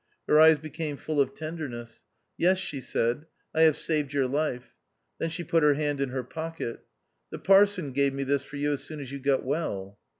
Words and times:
Her 0.27 0.39
eyes 0.39 0.57
became 0.57 0.97
full 0.97 1.21
of 1.21 1.35
tender 1.35 1.69
ness." 1.69 2.05
Yes," 2.35 2.57
she 2.57 2.81
said," 2.81 3.27
I 3.53 3.61
have 3.61 3.77
saved 3.77 4.13
your 4.13 4.25
life." 4.25 4.75
Then 5.19 5.29
she 5.29 5.43
put 5.43 5.61
her 5.61 5.75
hand 5.75 6.01
in 6.01 6.09
her 6.09 6.23
pocket." 6.23 6.79
The 7.31 7.37
parson 7.37 7.91
gave 7.91 8.11
me 8.15 8.23
this 8.23 8.41
for 8.41 8.55
you 8.57 8.71
as 8.73 8.83
soon 8.83 8.99
as 8.99 9.11
you 9.11 9.19
got 9.19 9.43
well." 9.45 9.99